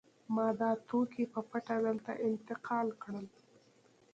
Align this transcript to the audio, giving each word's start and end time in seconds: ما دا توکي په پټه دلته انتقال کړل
ما 0.35 0.47
دا 0.61 0.71
توکي 0.87 1.25
په 1.33 1.41
پټه 1.49 1.75
دلته 1.85 2.11
انتقال 2.27 2.87
کړل 3.01 3.27